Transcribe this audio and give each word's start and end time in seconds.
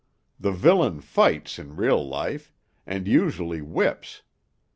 The 0.39 0.51
villain 0.51 0.99
fights 0.99 1.59
in 1.59 1.75
real 1.75 2.03
life, 2.03 2.51
and 2.87 3.07
usually 3.07 3.61
whips. 3.61 4.23